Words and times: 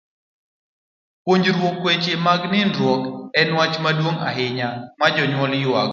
Puonjruok 1.23 1.75
weche 1.85 2.13
nindruok 2.51 3.01
en 3.39 3.49
wach 3.57 3.75
maduong' 3.83 4.23
ahinya 4.29 4.69
ma 4.99 5.07
jonyuol 5.15 5.53
jwang'o. 5.63 5.87